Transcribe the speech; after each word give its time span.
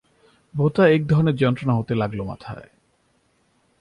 ভোঁতা 0.53 0.83
এক 0.89 1.01
ধরনের 1.07 1.35
যন্ত্রণা 1.35 1.73
হতে 1.73 1.95
লাগল 1.95 2.19
মাথায়। 2.21 2.69